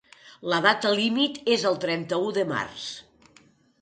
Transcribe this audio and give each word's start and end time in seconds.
La 0.53 0.57
data 0.65 0.93
límit 0.99 1.37
és 1.57 1.65
el 1.73 1.77
trenta-u 1.85 2.33
de 2.39 2.47
març. 2.53 2.89